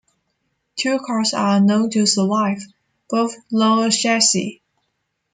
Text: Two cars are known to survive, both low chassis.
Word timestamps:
Two 0.77 0.97
cars 0.97 1.31
are 1.35 1.59
known 1.61 1.91
to 1.91 2.07
survive, 2.07 2.63
both 3.07 3.35
low 3.51 3.87
chassis. 3.91 4.63